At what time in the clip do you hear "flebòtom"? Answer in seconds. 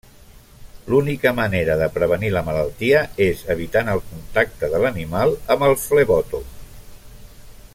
5.83-6.49